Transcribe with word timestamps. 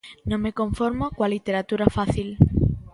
Non 0.29 0.39
me 0.45 0.55
conformo 0.61 1.05
coa 1.15 1.31
literatura 1.35 1.85
fácil. 1.97 2.29